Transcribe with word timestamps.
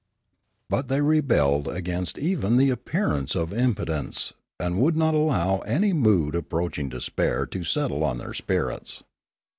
But 0.67 0.87
they 0.87 0.99
rebelled 0.99 1.67
against 1.67 2.17
even 2.17 2.57
the 2.57 2.71
appearance 2.71 3.35
of 3.35 3.53
im 3.53 3.75
potence, 3.75 4.33
and 4.59 4.79
would 4.81 4.97
not 4.97 5.13
allow 5.13 5.59
any 5.59 5.93
mood 5.93 6.33
approaching 6.33 6.89
despair 6.89 7.45
to 7.45 7.63
settle 7.63 8.03
on 8.03 8.17
their 8.17 8.33
spirits. 8.33 9.03